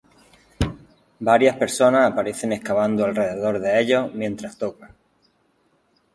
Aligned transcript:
Varias 1.19 1.57
personas 1.57 2.11
aparecen 2.11 2.53
excavando 2.53 3.05
alrededor 3.05 3.59
de 3.59 3.79
ellos 3.79 4.11
mientras 4.15 4.57
tocan. 4.57 4.95